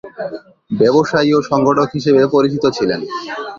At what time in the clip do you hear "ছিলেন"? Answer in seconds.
2.77-2.99